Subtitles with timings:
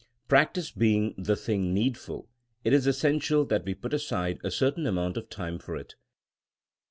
[0.27, 2.27] Practice being the thing needful,
[2.63, 5.93] it is essential that we put aside a certain amount of time for it.